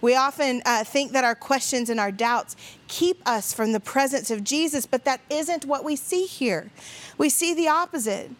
We 0.00 0.14
often 0.14 0.62
uh, 0.64 0.84
think 0.84 1.12
that 1.12 1.24
our 1.24 1.34
questions 1.34 1.90
and 1.90 1.98
our 1.98 2.12
doubts 2.12 2.56
keep 2.86 3.20
us 3.26 3.52
from 3.52 3.72
the 3.72 3.80
presence 3.80 4.30
of 4.30 4.44
Jesus, 4.44 4.86
but 4.86 5.04
that 5.04 5.20
isn't 5.28 5.64
what 5.64 5.84
we 5.84 5.96
see 5.96 6.24
here. 6.26 6.70
We 7.16 7.28
see 7.28 7.54
the 7.54 7.68
opposite. 7.68 8.30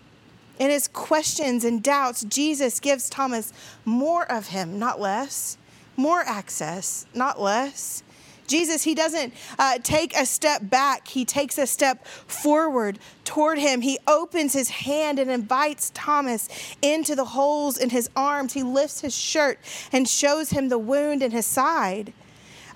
In 0.58 0.70
his 0.70 0.88
questions 0.88 1.64
and 1.64 1.82
doubts, 1.82 2.24
Jesus 2.24 2.80
gives 2.80 3.08
Thomas 3.08 3.52
more 3.84 4.30
of 4.30 4.48
him, 4.48 4.78
not 4.78 5.00
less, 5.00 5.56
more 5.96 6.20
access, 6.20 7.06
not 7.14 7.40
less. 7.40 8.02
Jesus, 8.48 8.82
he 8.82 8.94
doesn't 8.94 9.32
uh, 9.58 9.78
take 9.82 10.16
a 10.16 10.26
step 10.26 10.68
back, 10.68 11.06
he 11.06 11.24
takes 11.24 11.58
a 11.58 11.66
step 11.66 12.04
forward 12.06 12.98
toward 13.24 13.58
him. 13.58 13.82
He 13.82 13.98
opens 14.08 14.54
his 14.54 14.70
hand 14.70 15.18
and 15.18 15.30
invites 15.30 15.90
Thomas 15.94 16.48
into 16.82 17.14
the 17.14 17.26
holes 17.26 17.78
in 17.78 17.90
his 17.90 18.10
arms. 18.16 18.54
He 18.54 18.62
lifts 18.62 19.00
his 19.00 19.14
shirt 19.14 19.58
and 19.92 20.08
shows 20.08 20.50
him 20.50 20.68
the 20.68 20.78
wound 20.78 21.22
in 21.22 21.30
his 21.30 21.46
side. 21.46 22.12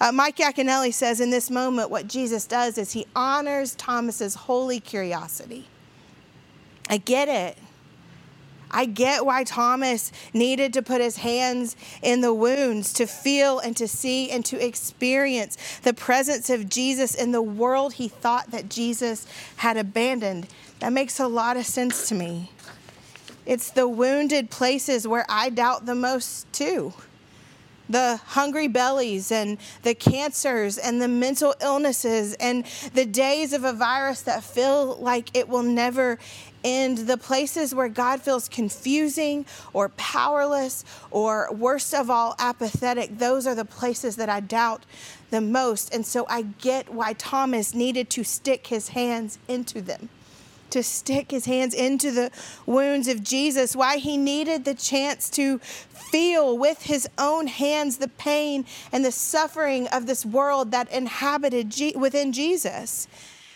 Uh, 0.01 0.13
Mike 0.13 0.37
Yaconelli 0.37 0.93
says 0.93 1.21
in 1.21 1.31
this 1.31 1.51
moment, 1.51 1.91
what 1.91 2.09
Jesus 2.09 2.47
does 2.47 2.77
is 2.77 2.93
he 2.93 3.07
honors 3.15 3.75
Thomas's 3.77 4.35
holy 4.35 4.81
curiosity. 4.81 5.67
I 6.91 6.99
get 6.99 7.29
it. 7.29 7.57
I 8.73 8.87
get 8.87 9.27
why 9.27 9.45
Thomas 9.45 10.11
needed 10.33 10.73
to 10.75 10.83
put 10.83 11.01
his 11.01 11.19
hands 11.19 11.77
in 12.03 12.21
the 12.21 12.33
wounds 12.33 12.93
to 12.95 13.07
feel 13.07 13.59
and 13.59 13.77
to 13.77 13.87
see 13.87 14.31
and 14.31 14.45
to 14.47 14.65
experience 14.65 15.57
the 15.83 15.93
presence 15.95 16.49
of 16.51 16.69
Jesus 16.69 17.15
in 17.15 17.33
the 17.33 17.43
world 17.43 17.95
he 17.95 18.09
thought 18.09 18.51
that 18.51 18.69
Jesus 18.69 19.27
had 19.57 19.77
abandoned. 19.77 20.49
That 20.81 20.93
makes 20.93 21.21
a 21.21 21.29
lot 21.29 21.57
of 21.57 21.67
sense 21.67 22.09
to 22.09 22.15
me. 22.15 22.51
It's 23.45 23.71
the 23.71 23.89
wounded 23.89 24.51
places 24.51 25.07
where 25.07 25.27
I 25.29 25.51
doubt 25.51 25.87
the 25.87 25.95
most, 25.95 26.53
too 26.53 26.95
the 27.93 28.19
hungry 28.25 28.69
bellies 28.69 29.31
and 29.31 29.59
the 29.83 29.95
cancers 29.95 30.79
and 30.79 31.01
the 31.01 31.09
mental 31.09 31.55
illnesses 31.61 32.35
and 32.35 32.65
the 32.95 33.05
days 33.05 33.53
of 33.53 33.65
a 33.65 33.73
virus 33.73 34.23
that 34.23 34.43
feel 34.43 34.97
like 34.97 35.37
it 35.37 35.49
will 35.49 35.63
never 35.63 36.19
and 36.65 36.99
the 36.99 37.17
places 37.17 37.75
where 37.75 37.89
God 37.89 38.23
feels 38.23 38.49
confusing 38.49 39.47
or 39.73 39.89
powerless 39.91 40.85
or 41.11 41.49
worst 41.53 41.95
of 41.95 42.11
all, 42.11 42.35
apathetic, 42.39 43.19
those 43.19 43.47
are 43.47 43.55
the 43.55 43.65
places 43.65 44.17
that 44.17 44.29
I 44.29 44.41
doubt 44.41 44.85
the 45.31 45.41
most. 45.41 45.93
And 45.93 46.07
so 46.07 46.27
I 46.29 46.43
get 46.43 46.93
why 46.93 47.15
Thomas 47.15 47.75
needed 47.75 48.11
to 48.11 48.25
stick 48.25 48.69
his 48.69 48.89
hands 48.89 49.39
into 49.49 49.81
them, 49.81 50.09
to 50.71 50.83
stick 50.83 51.31
his 51.31 51.47
hands 51.47 51.75
into 51.75 52.11
the 52.13 52.31
wounds 52.65 53.09
of 53.09 53.25
Jesus, 53.25 53.75
why 53.75 53.97
he 53.97 54.17
needed 54.17 54.65
the 54.65 54.75
chance 54.75 55.29
to 55.31 55.59
feel 55.59 56.57
with 56.57 56.83
his 56.83 57.09
own 57.19 57.47
hands 57.47 57.97
the 57.97 58.09
pain 58.09 58.67
and 58.93 59.05
the 59.05 59.13
suffering 59.13 59.89
of 59.89 60.07
this 60.07 60.25
world 60.25 60.71
that 60.71 60.91
inhabited 60.93 61.75
within 61.97 62.33
Jesus 62.33 63.09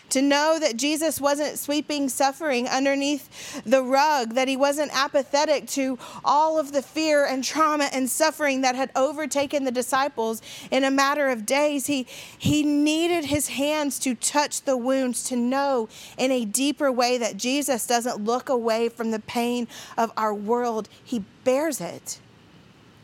to 0.09 0.21
know 0.21 0.57
that 0.59 0.77
Jesus 0.77 1.19
wasn't 1.19 1.59
sweeping 1.59 2.09
suffering 2.09 2.67
underneath 2.67 3.61
the 3.63 3.83
rug, 3.83 4.33
that 4.33 4.47
he 4.47 4.57
wasn't 4.57 4.91
apathetic 4.93 5.67
to 5.67 5.97
all 6.23 6.57
of 6.57 6.71
the 6.71 6.81
fear 6.81 7.25
and 7.25 7.43
trauma 7.43 7.89
and 7.91 8.09
suffering 8.09 8.61
that 8.61 8.75
had 8.75 8.91
overtaken 8.95 9.63
the 9.63 9.71
disciples 9.71 10.41
in 10.71 10.83
a 10.83 10.91
matter 10.91 11.29
of 11.29 11.45
days. 11.45 11.87
He, 11.87 12.07
he 12.37 12.63
needed 12.63 13.25
his 13.25 13.49
hands 13.49 13.99
to 13.99 14.15
touch 14.15 14.61
the 14.63 14.77
wounds, 14.77 15.23
to 15.25 15.35
know 15.35 15.89
in 16.17 16.31
a 16.31 16.45
deeper 16.45 16.91
way 16.91 17.17
that 17.17 17.37
Jesus 17.37 17.85
doesn't 17.85 18.23
look 18.23 18.49
away 18.49 18.89
from 18.89 19.11
the 19.11 19.19
pain 19.19 19.67
of 19.97 20.11
our 20.17 20.33
world, 20.33 20.89
he 21.03 21.23
bears 21.43 21.81
it. 21.81 22.19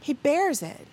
He 0.02 0.14
bears 0.14 0.62
it. 0.62 0.88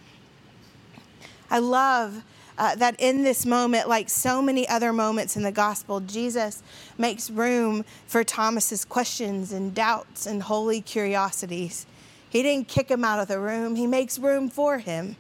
I 1.51 1.59
love 1.59 2.23
uh, 2.61 2.75
that 2.75 2.95
in 2.99 3.25
this 3.25 3.47
moment, 3.47 3.89
like 3.89 4.11
so 4.11 4.43
many 4.43 4.69
other 4.69 4.93
moments 4.93 5.35
in 5.35 5.43
the 5.43 5.51
gospel, 5.51 5.99
Jesus 5.99 6.63
makes 6.99 7.31
room 7.31 7.87
for 8.07 8.23
Thomas's 8.23 8.85
questions 8.85 9.51
and 9.51 9.75
doubts 9.75 10.27
and 10.27 10.43
holy 10.43 10.83
curiosities. 10.83 11.87
He 12.29 12.43
didn't 12.43 12.69
kick 12.69 12.91
him 12.91 13.03
out 13.03 13.19
of 13.19 13.29
the 13.29 13.41
room, 13.41 13.77
he 13.77 13.87
makes 13.87 14.19
room 14.19 14.51
for 14.51 14.77
him. 14.77 15.17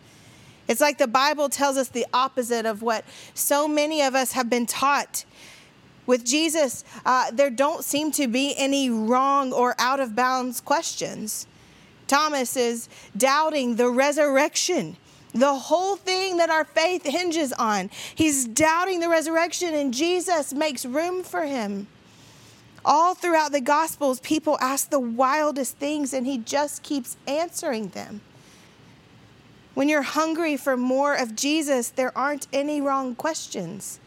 It's 0.69 0.83
like 0.83 0.99
the 0.99 1.09
Bible 1.09 1.49
tells 1.49 1.79
us 1.79 1.89
the 1.89 2.07
opposite 2.13 2.67
of 2.67 2.83
what 2.83 3.07
so 3.33 3.67
many 3.67 4.03
of 4.03 4.15
us 4.15 4.33
have 4.33 4.51
been 4.51 4.67
taught. 4.67 5.25
With 6.05 6.27
Jesus, 6.27 6.85
uh, 7.07 7.31
there 7.31 7.51
don't 7.51 7.83
seem 7.83 8.13
to 8.13 8.29
be 8.29 8.55
any 8.59 8.91
wrong 8.91 9.51
or 9.55 9.75
out 9.79 9.99
of 9.99 10.15
bounds 10.15 10.61
questions. 10.61 11.47
Thomas 12.07 12.55
is 12.55 12.91
doubting 13.17 13.77
the 13.77 13.89
resurrection. 13.89 14.99
The 15.33 15.55
whole 15.55 15.97
thing 15.97 16.39
that 16.39 16.51
our 16.51 16.65
faith 16.65 17.05
hinges 17.05 17.53
on. 17.53 17.91
He's 18.15 18.47
doubting 18.47 19.01
the 19.01 19.09
resurrection, 19.09 19.75
and 19.75 19.95
Jesus 19.95 20.53
makes 20.53 20.85
room 20.85 21.23
for 21.23 21.45
him. 21.45 21.87
All 22.85 23.15
throughout 23.15 23.53
the 23.53 23.61
Gospels, 23.61 24.21
people 24.21 24.59
ask 24.61 24.91
the 24.91 24.99
wildest 24.99 25.77
things, 25.77 26.13
and 26.13 26.27
he 26.27 26.39
just 26.39 26.83
keeps 26.83 27.17
answering 27.27 27.89
them. 27.89 28.23
When 29.75 29.89
you're 29.89 30.03
hungry 30.03 30.57
for 30.57 30.77
more 30.77 31.15
of 31.15 31.37
Jesus, 31.37 31.91
there 31.91 32.17
aren't 32.17 32.49
any 32.53 32.81
wrong 32.81 33.15
questions. 33.15 34.01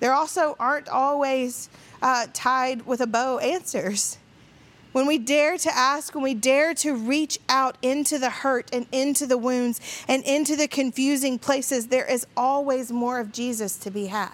There 0.00 0.12
also 0.12 0.56
aren't 0.58 0.88
always 0.88 1.70
uh, 2.02 2.26
tied 2.32 2.84
with 2.84 3.00
a 3.00 3.06
bow 3.06 3.38
answers. 3.38 4.18
When 4.94 5.08
we 5.08 5.18
dare 5.18 5.58
to 5.58 5.76
ask, 5.76 6.14
when 6.14 6.22
we 6.22 6.34
dare 6.34 6.72
to 6.74 6.94
reach 6.94 7.40
out 7.48 7.76
into 7.82 8.16
the 8.16 8.30
hurt 8.30 8.72
and 8.72 8.86
into 8.92 9.26
the 9.26 9.36
wounds 9.36 9.80
and 10.06 10.22
into 10.22 10.54
the 10.54 10.68
confusing 10.68 11.36
places, 11.36 11.88
there 11.88 12.08
is 12.08 12.28
always 12.36 12.92
more 12.92 13.18
of 13.18 13.32
Jesus 13.32 13.76
to 13.78 13.90
be 13.90 14.06
had. 14.06 14.30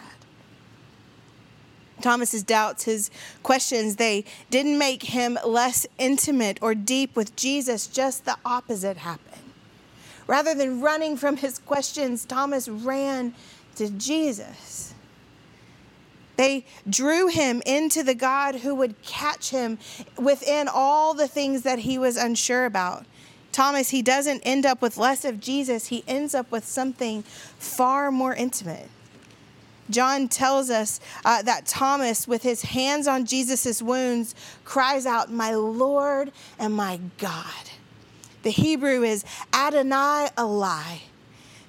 Thomas's 2.03 2.43
doubts, 2.43 2.85
his 2.85 3.11
questions, 3.43 3.97
they 3.97 4.27
didn't 4.51 4.77
make 4.77 5.05
him 5.05 5.39
less 5.47 5.87
intimate 5.97 6.59
or 6.61 6.75
deep 6.75 7.17
with 7.17 7.35
Jesus, 7.37 7.87
just 7.87 8.27
the 8.27 8.37
opposite 8.45 8.99
happened. 8.99 9.43
Rather 10.27 10.55
than 10.55 10.83
running 10.83 11.17
from 11.17 11.39
his 11.39 11.59
questions, 11.59 12.27
Thomas 12.27 12.69
ran 12.69 13.33
to 13.77 13.89
Jesus. 13.89 14.93
They 16.41 16.65
drew 16.89 17.27
him 17.27 17.61
into 17.67 18.03
the 18.03 18.15
God 18.15 18.55
who 18.55 18.75
would 18.77 19.03
catch 19.03 19.51
him 19.51 19.79
within 20.17 20.69
all 20.73 21.13
the 21.13 21.29
things 21.29 21.65
that 21.65 21.81
he 21.81 21.99
was 21.99 22.17
unsure 22.17 22.65
about. 22.65 23.05
Thomas, 23.53 23.91
he 23.91 24.01
doesn't 24.01 24.41
end 24.41 24.65
up 24.65 24.81
with 24.81 24.97
less 24.97 25.27
of 25.27 25.39
Jesus, 25.39 25.89
he 25.89 26.03
ends 26.09 26.35
up 26.35 26.51
with 26.51 26.65
something 26.65 27.25
far 27.59 28.11
more 28.11 28.35
intimate. 28.35 28.89
John 29.91 30.29
tells 30.29 30.71
us 30.71 30.99
uh, 31.27 31.43
that 31.43 31.67
Thomas, 31.67 32.27
with 32.27 32.43
his 32.43 32.63
hands 32.63 33.07
on 33.07 33.27
Jesus' 33.27 33.83
wounds, 33.83 34.35
cries 34.65 35.05
out, 35.05 35.31
My 35.31 35.55
Lord 35.55 36.33
and 36.59 36.73
my 36.73 37.01
God. 37.19 37.71
The 38.45 38.51
Hebrew 38.51 39.03
is 39.03 39.27
Adonai 39.53 40.31
Elai. 40.39 41.01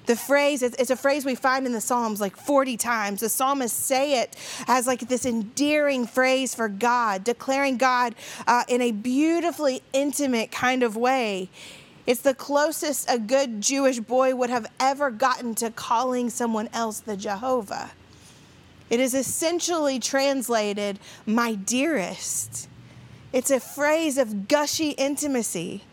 The 0.06 0.16
phrase, 0.16 0.62
it's 0.62 0.90
a 0.90 0.96
phrase 0.96 1.24
we 1.24 1.36
find 1.36 1.64
in 1.64 1.72
the 1.72 1.80
Psalms 1.80 2.20
like 2.20 2.36
40 2.36 2.76
times. 2.76 3.20
The 3.20 3.28
psalmists 3.28 3.78
say 3.78 4.20
it 4.20 4.36
as 4.66 4.86
like 4.86 5.00
this 5.00 5.24
endearing 5.24 6.06
phrase 6.06 6.54
for 6.54 6.68
God, 6.68 7.22
declaring 7.22 7.76
God 7.76 8.14
uh, 8.46 8.64
in 8.66 8.82
a 8.82 8.90
beautifully 8.90 9.82
intimate 9.92 10.50
kind 10.50 10.82
of 10.82 10.96
way. 10.96 11.50
It's 12.04 12.22
the 12.22 12.34
closest 12.34 13.08
a 13.08 13.18
good 13.18 13.60
Jewish 13.60 14.00
boy 14.00 14.34
would 14.34 14.50
have 14.50 14.66
ever 14.80 15.10
gotten 15.10 15.54
to 15.56 15.70
calling 15.70 16.30
someone 16.30 16.68
else 16.72 16.98
the 16.98 17.16
Jehovah. 17.16 17.92
It 18.90 18.98
is 18.98 19.14
essentially 19.14 20.00
translated, 20.00 20.98
my 21.24 21.54
dearest. 21.54 22.68
It's 23.32 23.50
a 23.50 23.60
phrase 23.60 24.18
of 24.18 24.48
gushy 24.48 24.90
intimacy. 24.90 25.84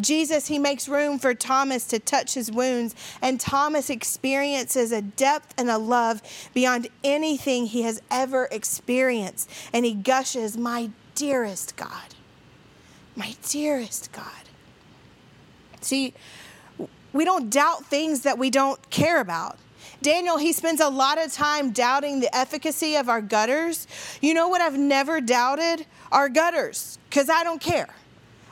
Jesus, 0.00 0.48
he 0.48 0.58
makes 0.58 0.88
room 0.88 1.18
for 1.18 1.34
Thomas 1.34 1.84
to 1.86 1.98
touch 1.98 2.34
his 2.34 2.50
wounds, 2.50 2.94
and 3.22 3.40
Thomas 3.40 3.90
experiences 3.90 4.92
a 4.92 5.02
depth 5.02 5.54
and 5.56 5.70
a 5.70 5.78
love 5.78 6.22
beyond 6.52 6.88
anything 7.02 7.66
he 7.66 7.82
has 7.82 8.02
ever 8.10 8.48
experienced. 8.50 9.50
And 9.72 9.84
he 9.84 9.94
gushes, 9.94 10.56
My 10.56 10.90
dearest 11.14 11.76
God, 11.76 12.14
my 13.14 13.34
dearest 13.48 14.12
God. 14.12 14.24
See, 15.80 16.14
we 17.12 17.24
don't 17.24 17.48
doubt 17.48 17.86
things 17.86 18.22
that 18.22 18.38
we 18.38 18.50
don't 18.50 18.90
care 18.90 19.20
about. 19.20 19.58
Daniel, 20.02 20.36
he 20.36 20.52
spends 20.52 20.80
a 20.80 20.88
lot 20.88 21.18
of 21.18 21.32
time 21.32 21.70
doubting 21.70 22.20
the 22.20 22.34
efficacy 22.36 22.96
of 22.96 23.08
our 23.08 23.22
gutters. 23.22 23.86
You 24.20 24.34
know 24.34 24.48
what 24.48 24.60
I've 24.60 24.78
never 24.78 25.20
doubted? 25.20 25.86
Our 26.12 26.28
gutters, 26.28 26.98
because 27.08 27.30
I 27.30 27.42
don't 27.42 27.60
care. 27.60 27.88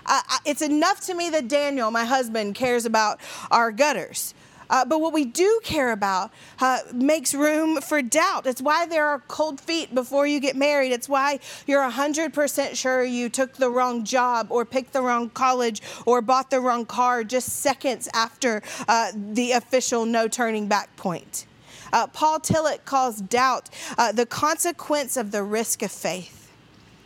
Uh, 0.07 0.21
it's 0.45 0.63
enough 0.63 1.01
to 1.01 1.15
me 1.15 1.31
that 1.31 1.49
Daniel, 1.49 1.91
my 1.91 2.05
husband, 2.05 2.55
cares 2.55 2.85
about 2.85 3.21
our 3.51 3.73
gutters. 3.73 4.35
Uh, 4.71 4.85
but 4.85 5.01
what 5.01 5.13
we 5.13 5.25
do 5.25 5.61
care 5.63 5.93
about 5.93 6.31
uh, 6.61 6.79
makes 6.93 7.35
room 7.35 7.81
for 7.81 8.01
doubt. 8.03 8.47
It's 8.47 8.63
why 8.63 8.87
there 8.87 9.07
are 9.07 9.21
cold 9.29 9.61
feet 9.61 9.95
before 9.95 10.27
you 10.27 10.41
get 10.41 10.57
married. 10.57 10.93
It's 10.93 11.09
why 11.09 11.41
you're 11.67 11.83
100% 11.89 12.75
sure 12.75 13.05
you 13.05 13.29
took 13.29 13.55
the 13.55 13.71
wrong 13.71 14.05
job 14.05 14.47
or 14.51 14.65
picked 14.65 14.93
the 14.93 15.03
wrong 15.03 15.31
college 15.31 15.83
or 16.07 16.21
bought 16.23 16.51
the 16.51 16.61
wrong 16.61 16.87
car 16.87 17.25
just 17.25 17.49
seconds 17.49 18.09
after 18.15 18.63
uh, 18.89 19.13
the 19.15 19.53
official 19.53 20.07
no 20.07 20.29
turning 20.29 20.67
back 20.67 20.95
point. 20.97 21.47
Uh, 21.93 22.07
Paul 22.09 22.41
Tillich 22.41 22.85
calls 22.85 23.21
doubt 23.21 23.71
uh, 23.97 24.11
the 24.13 24.27
consequence 24.27 25.17
of 25.17 25.31
the 25.31 25.43
risk 25.43 25.83
of 25.83 25.93
faith. 25.93 26.51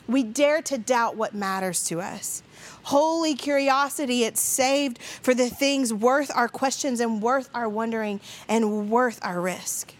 we 0.07 0.23
dare 0.23 0.62
to 0.62 0.78
doubt 0.78 1.17
what 1.17 1.35
matters 1.35 1.85
to 1.85 2.00
us. 2.00 2.43
Holy 2.88 3.35
curiosity, 3.35 4.25
it's 4.25 4.40
saved 4.40 4.99
for 5.02 5.35
the 5.35 5.50
things 5.50 5.92
worth 5.92 6.30
our 6.35 6.49
questions 6.49 7.00
and 7.00 7.21
worth 7.21 7.50
our 7.54 7.68
wondering 7.68 8.18
and 8.49 8.90
worth 8.90 9.21
our 9.23 9.42
risk. 9.42 9.92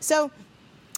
So, 0.00 0.30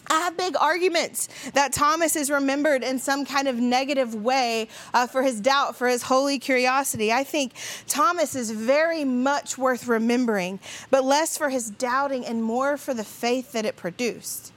I 0.09 0.21
have 0.21 0.37
big 0.37 0.54
arguments 0.56 1.28
that 1.54 1.73
Thomas 1.73 2.14
is 2.14 2.30
remembered 2.30 2.85
in 2.85 3.00
some 3.00 3.26
kind 3.26 3.49
of 3.49 3.56
negative 3.56 4.14
way 4.14 4.68
uh, 4.95 5.09
for 5.09 5.25
his 5.25 5.40
doubt, 5.40 5.75
for 5.75 5.88
his 5.88 6.04
holy 6.04 6.38
curiosity. 6.38 7.12
I 7.12 7.25
think 7.25 7.54
Thomas 7.88 8.37
is 8.37 8.52
very 8.52 9.02
much 9.02 9.59
worth 9.59 9.88
remembering, 9.88 10.61
but 10.92 11.04
less 11.04 11.37
for 11.37 11.49
his 11.49 11.71
doubting 11.71 12.25
and 12.25 12.40
more 12.40 12.76
for 12.76 12.95
the 12.95 13.02
faith 13.02 13.50
that 13.50 13.66
it 13.66 13.75
produced. 13.75 14.52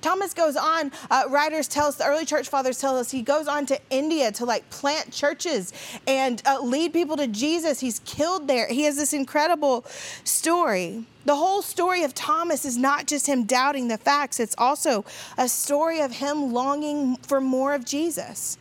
Thomas 0.00 0.34
goes 0.34 0.56
on, 0.56 0.92
uh, 1.10 1.24
writers 1.28 1.68
tell 1.68 1.86
us, 1.86 1.96
the 1.96 2.06
early 2.06 2.24
church 2.24 2.48
fathers 2.48 2.80
tell 2.80 2.96
us, 2.96 3.10
he 3.10 3.22
goes 3.22 3.48
on 3.48 3.66
to 3.66 3.78
India 3.90 4.32
to 4.32 4.44
like 4.44 4.68
plant 4.70 5.12
churches 5.12 5.72
and 6.06 6.42
uh, 6.46 6.60
lead 6.60 6.92
people 6.92 7.16
to 7.16 7.26
Jesus. 7.26 7.80
He's 7.80 8.00
killed 8.00 8.48
there. 8.48 8.66
He 8.68 8.84
has 8.84 8.96
this 8.96 9.12
incredible 9.12 9.84
story. 10.24 11.04
The 11.24 11.36
whole 11.36 11.62
story 11.62 12.02
of 12.02 12.14
Thomas 12.14 12.64
is 12.64 12.78
not 12.78 13.06
just 13.06 13.26
him 13.26 13.44
doubting 13.44 13.88
the 13.88 13.98
facts, 13.98 14.40
it's 14.40 14.54
also 14.56 15.04
a 15.36 15.48
story 15.48 16.00
of 16.00 16.12
him 16.12 16.52
longing 16.52 17.16
for 17.16 17.40
more 17.40 17.74
of 17.74 17.84
Jesus. 17.84 18.56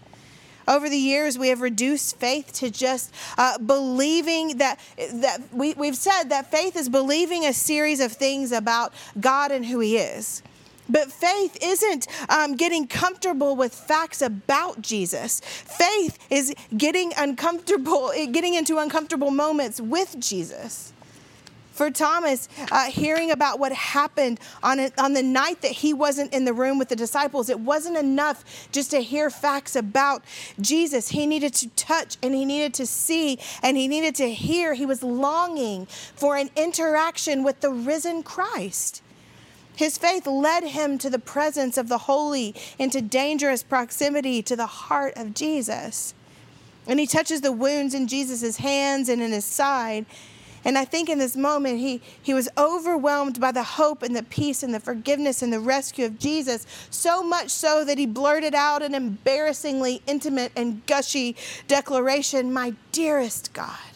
Over 0.67 0.87
the 0.87 0.97
years, 0.97 1.35
we 1.35 1.47
have 1.47 1.61
reduced 1.61 2.17
faith 2.17 2.53
to 2.53 2.69
just 2.69 3.11
uh, 3.39 3.57
believing 3.57 4.59
that 4.59 4.79
that 5.13 5.41
we, 5.51 5.73
we've 5.73 5.95
said 5.95 6.25
that 6.25 6.51
faith 6.51 6.75
is 6.75 6.89
believing 6.89 7.43
a 7.43 7.53
series 7.53 7.99
of 7.99 8.11
things 8.11 8.51
about 8.51 8.93
God 9.19 9.51
and 9.51 9.65
who 9.65 9.79
He 9.79 9.97
is. 9.97 10.43
But 10.89 11.11
faith 11.11 11.57
isn't 11.61 12.07
um, 12.29 12.55
getting 12.55 12.87
comfortable 12.87 13.55
with 13.55 13.73
facts 13.73 14.21
about 14.21 14.81
Jesus. 14.81 15.39
Faith 15.39 16.17
is 16.29 16.53
getting 16.75 17.13
uncomfortable, 17.17 18.11
getting 18.31 18.55
into 18.55 18.77
uncomfortable 18.77 19.31
moments 19.31 19.79
with 19.79 20.15
Jesus. 20.19 20.93
For 21.79 21.89
Thomas, 21.89 22.49
uh, 22.73 22.91
hearing 22.91 23.31
about 23.31 23.57
what 23.57 23.71
happened 23.71 24.41
on, 24.61 24.81
a, 24.81 24.91
on 24.97 25.13
the 25.13 25.23
night 25.23 25.61
that 25.61 25.71
he 25.71 25.93
wasn't 25.93 26.33
in 26.33 26.43
the 26.43 26.51
room 26.51 26.77
with 26.77 26.89
the 26.89 26.95
disciples, 26.97 27.47
it 27.49 27.61
wasn't 27.61 27.95
enough 27.95 28.67
just 28.73 28.91
to 28.91 29.01
hear 29.01 29.29
facts 29.29 29.77
about 29.77 30.21
Jesus. 30.59 31.07
He 31.07 31.25
needed 31.25 31.53
to 31.53 31.69
touch 31.69 32.17
and 32.21 32.35
he 32.35 32.43
needed 32.43 32.73
to 32.73 32.85
see 32.85 33.39
and 33.63 33.77
he 33.77 33.87
needed 33.87 34.13
to 34.15 34.29
hear. 34.29 34.73
He 34.73 34.85
was 34.85 35.03
longing 35.03 35.85
for 35.85 36.35
an 36.35 36.49
interaction 36.57 37.45
with 37.45 37.61
the 37.61 37.69
risen 37.69 38.23
Christ. 38.23 39.01
His 39.79 39.97
faith 39.97 40.27
led 40.27 40.65
him 40.65 40.97
to 40.97 41.09
the 41.09 41.17
presence 41.17 41.77
of 41.77 41.87
the 41.87 41.99
holy, 41.99 42.53
into 42.77 42.99
dangerous 42.99 43.63
proximity 43.63 44.41
to 44.41 44.57
the 44.57 44.65
heart 44.65 45.13
of 45.15 45.33
Jesus. 45.33 46.13
And 46.85 46.99
he 46.99 47.07
touches 47.07 47.39
the 47.39 47.53
wounds 47.53 47.93
in 47.93 48.05
Jesus' 48.05 48.57
hands 48.57 49.07
and 49.07 49.21
in 49.21 49.31
his 49.31 49.45
side. 49.45 50.05
And 50.65 50.77
I 50.77 50.83
think 50.83 51.07
in 51.07 51.17
this 51.17 51.37
moment, 51.37 51.79
he, 51.79 52.01
he 52.21 52.33
was 52.33 52.49
overwhelmed 52.57 53.39
by 53.39 53.53
the 53.53 53.63
hope 53.63 54.03
and 54.03 54.13
the 54.13 54.23
peace 54.23 54.63
and 54.63 54.73
the 54.73 54.81
forgiveness 54.81 55.41
and 55.41 55.53
the 55.53 55.61
rescue 55.61 56.05
of 56.05 56.19
Jesus, 56.19 56.67
so 56.89 57.23
much 57.23 57.49
so 57.49 57.85
that 57.85 57.97
he 57.97 58.05
blurted 58.05 58.53
out 58.53 58.83
an 58.83 58.93
embarrassingly 58.93 60.01
intimate 60.05 60.51
and 60.57 60.85
gushy 60.87 61.37
declaration 61.69 62.51
My 62.51 62.73
dearest 62.91 63.53
God, 63.53 63.93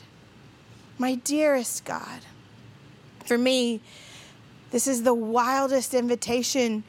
my 0.98 1.16
dearest 1.16 1.84
God. 1.84 2.22
For 3.25 3.38
me, 3.38 3.82
this 4.74 4.88
is 4.88 5.03
the 5.03 5.13
wildest 5.13 5.94
invitation 5.94 6.84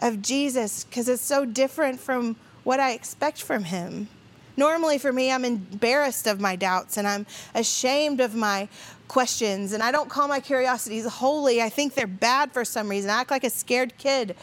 of 0.00 0.20
Jesus 0.20 0.84
because 0.84 1.08
it's 1.08 1.22
so 1.22 1.46
different 1.46 1.98
from 1.98 2.36
what 2.62 2.78
I 2.78 2.92
expect 2.92 3.40
from 3.40 3.64
him. 3.64 4.08
Normally, 4.54 4.98
for 4.98 5.14
me, 5.14 5.32
I'm 5.32 5.46
embarrassed 5.46 6.26
of 6.26 6.42
my 6.42 6.56
doubts 6.56 6.98
and 6.98 7.08
I'm 7.08 7.24
ashamed 7.54 8.20
of 8.20 8.34
my 8.34 8.68
questions. 9.08 9.72
And 9.72 9.82
I 9.82 9.90
don't 9.92 10.10
call 10.10 10.28
my 10.28 10.40
curiosities 10.40 11.06
holy. 11.06 11.62
I 11.62 11.70
think 11.70 11.94
they're 11.94 12.06
bad 12.06 12.52
for 12.52 12.66
some 12.66 12.90
reason. 12.90 13.08
I 13.08 13.22
act 13.22 13.30
like 13.30 13.44
a 13.44 13.50
scared 13.50 13.96
kid 13.96 14.36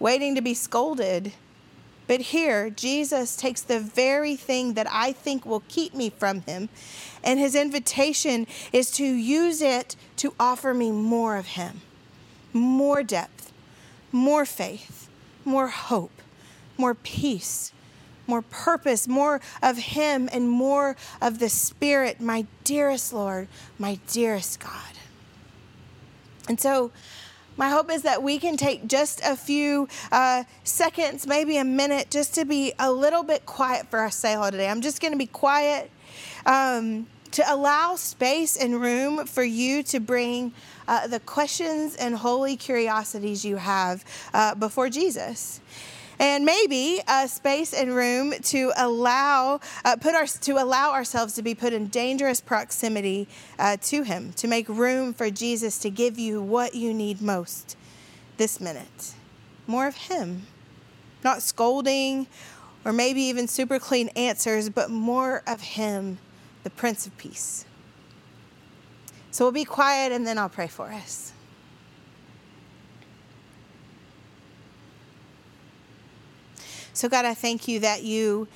waiting 0.00 0.34
to 0.34 0.42
be 0.42 0.52
scolded. 0.52 1.32
But 2.08 2.20
here, 2.20 2.70
Jesus 2.70 3.36
takes 3.36 3.60
the 3.60 3.78
very 3.78 4.34
thing 4.34 4.74
that 4.74 4.88
I 4.90 5.12
think 5.12 5.46
will 5.46 5.62
keep 5.68 5.94
me 5.94 6.10
from 6.10 6.40
him, 6.40 6.68
and 7.22 7.38
his 7.38 7.54
invitation 7.54 8.48
is 8.72 8.90
to 8.92 9.04
use 9.04 9.62
it 9.62 9.94
to 10.16 10.34
offer 10.40 10.74
me 10.74 10.90
more 10.90 11.36
of 11.36 11.46
him 11.46 11.80
more 12.52 13.02
depth, 13.02 13.52
more 14.10 14.44
faith, 14.44 15.08
more 15.44 15.68
hope, 15.68 16.22
more 16.76 16.94
peace, 16.94 17.72
more 18.26 18.42
purpose, 18.42 19.08
more 19.08 19.40
of 19.62 19.76
Him, 19.78 20.28
and 20.32 20.48
more 20.48 20.96
of 21.20 21.38
the 21.38 21.48
Spirit, 21.48 22.20
my 22.20 22.46
dearest 22.64 23.12
Lord, 23.12 23.48
my 23.78 23.98
dearest 24.06 24.60
God. 24.60 24.92
And 26.48 26.60
so, 26.60 26.92
my 27.56 27.68
hope 27.68 27.90
is 27.90 28.02
that 28.02 28.22
we 28.22 28.38
can 28.38 28.56
take 28.56 28.86
just 28.86 29.20
a 29.22 29.36
few 29.36 29.86
uh, 30.10 30.44
seconds, 30.64 31.26
maybe 31.26 31.58
a 31.58 31.64
minute, 31.64 32.10
just 32.10 32.34
to 32.36 32.44
be 32.44 32.72
a 32.78 32.90
little 32.90 33.22
bit 33.22 33.44
quiet 33.44 33.88
for 33.90 33.98
our 33.98 34.10
Selah 34.10 34.50
today. 34.50 34.68
I'm 34.68 34.80
just 34.80 35.02
going 35.02 35.12
to 35.12 35.18
be 35.18 35.26
quiet 35.26 35.90
um, 36.46 37.06
to 37.32 37.52
allow 37.52 37.96
space 37.96 38.56
and 38.56 38.80
room 38.80 39.26
for 39.26 39.42
you 39.42 39.82
to 39.84 40.00
bring 40.00 40.52
uh, 40.86 41.06
the 41.06 41.20
questions 41.20 41.96
and 41.96 42.14
holy 42.14 42.56
curiosities 42.56 43.44
you 43.44 43.56
have 43.56 44.04
uh, 44.32 44.54
before 44.54 44.88
Jesus. 44.88 45.60
And 46.18 46.44
maybe 46.44 47.00
a 47.08 47.26
space 47.26 47.72
and 47.72 47.94
room 47.94 48.32
to 48.44 48.72
allow 48.76 49.60
uh, 49.84 49.96
put 49.96 50.14
our 50.14 50.26
to 50.26 50.52
allow 50.62 50.92
ourselves 50.92 51.34
to 51.34 51.42
be 51.42 51.54
put 51.54 51.72
in 51.72 51.88
dangerous 51.88 52.40
proximity 52.40 53.26
uh, 53.58 53.78
to 53.82 54.02
him 54.02 54.32
to 54.34 54.46
make 54.46 54.68
room 54.68 55.14
for 55.14 55.30
jesus 55.30 55.78
to 55.78 55.90
give 55.90 56.18
you 56.18 56.40
what 56.40 56.74
you 56.74 56.94
need 56.94 57.20
most 57.20 57.76
this 58.36 58.60
minute. 58.60 59.14
More 59.66 59.86
of 59.86 59.96
him. 59.96 60.46
Not 61.24 61.42
scolding 61.42 62.26
or 62.84 62.92
maybe 62.92 63.22
even 63.22 63.48
super 63.48 63.78
clean 63.78 64.08
answers 64.10 64.68
but 64.68 64.90
more 64.90 65.42
of 65.46 65.60
him 65.60 66.18
the 66.64 66.70
prince 66.70 67.06
of 67.06 67.16
peace 67.18 67.64
so 69.32 69.46
we'll 69.46 69.52
be 69.52 69.64
quiet 69.64 70.12
and 70.12 70.26
then 70.26 70.36
I'll 70.36 70.50
pray 70.50 70.66
for 70.66 70.92
us. 70.92 71.32
So, 76.92 77.08
God, 77.08 77.24
I 77.24 77.32
thank 77.32 77.66
you 77.66 77.80
that 77.80 78.02
you 78.02 78.46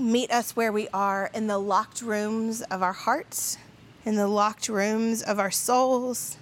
meet 0.00 0.32
us 0.32 0.56
where 0.56 0.72
we 0.72 0.88
are 0.88 1.30
in 1.32 1.46
the 1.46 1.58
locked 1.58 2.02
rooms 2.02 2.60
of 2.62 2.82
our 2.82 2.92
hearts, 2.92 3.56
in 4.04 4.16
the 4.16 4.26
locked 4.26 4.68
rooms 4.68 5.22
of 5.22 5.38
our 5.38 5.52
souls, 5.52 6.36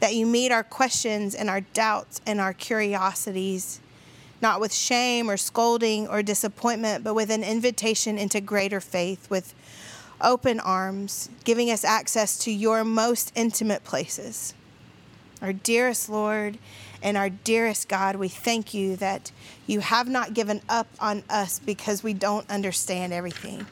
that 0.00 0.14
you 0.14 0.26
meet 0.26 0.52
our 0.52 0.62
questions 0.62 1.34
and 1.34 1.48
our 1.48 1.62
doubts 1.62 2.20
and 2.26 2.42
our 2.42 2.52
curiosities, 2.52 3.80
not 4.42 4.60
with 4.60 4.72
shame 4.72 5.30
or 5.30 5.36
scolding 5.36 6.08
or 6.08 6.22
disappointment, 6.22 7.04
but 7.04 7.14
with 7.14 7.30
an 7.30 7.44
invitation 7.44 8.18
into 8.18 8.40
greater 8.40 8.80
faith, 8.80 9.30
with 9.30 9.54
open 10.20 10.60
arms, 10.60 11.30
giving 11.44 11.70
us 11.70 11.84
access 11.84 12.38
to 12.38 12.50
your 12.50 12.84
most 12.84 13.32
intimate 13.34 13.84
places. 13.84 14.54
Our 15.40 15.52
dearest 15.52 16.08
Lord 16.08 16.58
and 17.02 17.16
our 17.16 17.30
dearest 17.30 17.88
God, 17.88 18.16
we 18.16 18.28
thank 18.28 18.74
you 18.74 18.96
that 18.96 19.32
you 19.66 19.80
have 19.80 20.08
not 20.08 20.34
given 20.34 20.60
up 20.68 20.86
on 21.00 21.24
us 21.30 21.58
because 21.58 22.02
we 22.02 22.12
don't 22.12 22.48
understand 22.50 23.12
everything. 23.12 23.66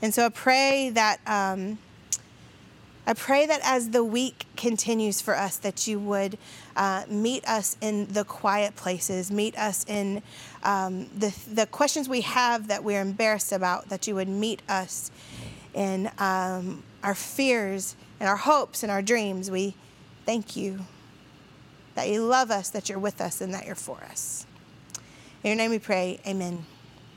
And 0.00 0.14
so 0.14 0.26
I 0.26 0.28
pray 0.28 0.90
that. 0.90 1.20
Um, 1.26 1.78
I 3.06 3.14
pray 3.14 3.46
that 3.46 3.60
as 3.62 3.90
the 3.90 4.02
week 4.02 4.46
continues 4.56 5.20
for 5.20 5.36
us, 5.36 5.56
that 5.58 5.86
you 5.86 6.00
would 6.00 6.38
uh, 6.74 7.04
meet 7.08 7.44
us 7.48 7.76
in 7.80 8.06
the 8.06 8.24
quiet 8.24 8.74
places, 8.74 9.30
meet 9.30 9.56
us 9.56 9.84
in 9.86 10.22
um, 10.64 11.08
the, 11.16 11.32
the 11.52 11.66
questions 11.66 12.08
we 12.08 12.22
have 12.22 12.66
that 12.66 12.82
we're 12.82 13.00
embarrassed 13.00 13.52
about, 13.52 13.88
that 13.90 14.08
you 14.08 14.16
would 14.16 14.28
meet 14.28 14.60
us 14.68 15.12
in 15.72 16.10
um, 16.18 16.82
our 17.04 17.14
fears 17.14 17.94
and 18.18 18.28
our 18.28 18.36
hopes 18.36 18.82
and 18.82 18.90
our 18.90 19.02
dreams. 19.02 19.50
We 19.50 19.76
thank 20.24 20.56
you 20.56 20.80
that 21.94 22.08
you 22.08 22.24
love 22.24 22.50
us, 22.50 22.70
that 22.70 22.88
you're 22.88 22.98
with 22.98 23.20
us, 23.20 23.40
and 23.40 23.54
that 23.54 23.66
you're 23.66 23.76
for 23.76 23.98
us. 24.10 24.46
In 25.44 25.50
your 25.50 25.56
name 25.56 25.70
we 25.70 25.78
pray, 25.78 26.18
amen. 26.26 26.66